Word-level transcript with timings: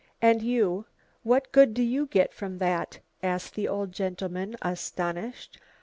"And 0.19 0.41
you? 0.41 0.87
what 1.21 1.51
good 1.51 1.75
do 1.75 1.83
you 1.83 2.07
get 2.07 2.33
from 2.33 2.57
that?" 2.57 3.01
asked 3.21 3.53
the 3.53 3.67
old 3.67 3.91
gentleman, 3.91 4.55
astonished. 4.63 5.59